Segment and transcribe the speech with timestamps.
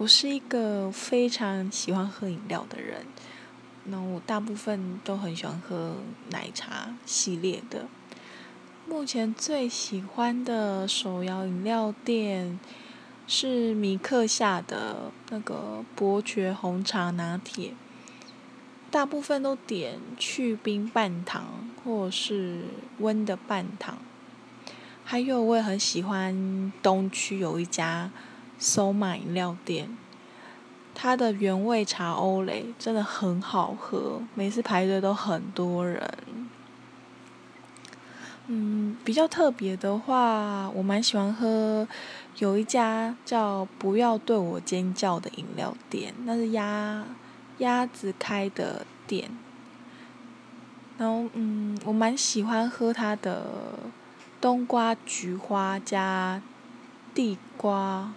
[0.00, 3.04] 我是一个非常喜欢喝饮料的人，
[3.82, 5.96] 那我大部分都很喜欢喝
[6.30, 7.86] 奶茶系列的。
[8.86, 12.60] 目前最喜欢的手摇饮料店
[13.26, 17.74] 是米克夏的那个伯爵红茶拿铁，
[18.92, 22.66] 大部分都点去冰半糖或是
[22.98, 23.98] 温的半糖。
[25.02, 28.12] 还有我也很喜欢东区有一家。
[28.58, 29.96] 收买饮料店，
[30.94, 36.10] 它的原味茶欧蕾真的很好喝，每次排队都很多人。
[38.48, 41.86] 嗯，比较特别的话，我蛮喜欢喝
[42.38, 47.04] 有一家叫“不要对我尖叫”的饮料店，那是鸭
[47.58, 49.30] 鸭子开的店。
[50.96, 53.44] 然后，嗯，我蛮喜欢喝它的
[54.40, 56.40] 冬瓜菊花加
[57.14, 58.12] 地瓜。